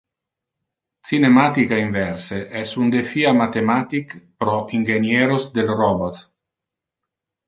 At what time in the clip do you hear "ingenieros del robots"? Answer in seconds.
4.79-6.23